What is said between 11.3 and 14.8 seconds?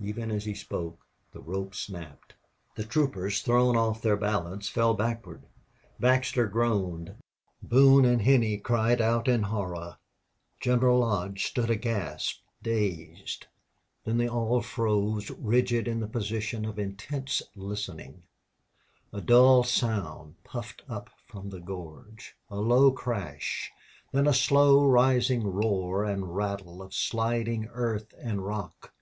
stood aghast, dazed. Then they all